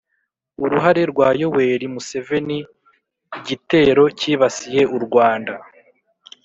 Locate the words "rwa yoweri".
1.11-1.85